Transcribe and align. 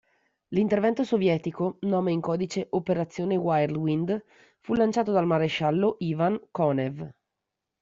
L'intervento 0.47 1.03
sovietico, 1.03 1.77
nome 1.81 2.11
in 2.11 2.21
codice 2.21 2.65
"Operazione 2.71 3.35
Whirlwind", 3.35 4.23
fu 4.59 4.73
lanciato 4.73 5.11
dal 5.11 5.27
maresciallo 5.27 5.97
Ivan 5.99 6.41
Konev. 6.49 7.07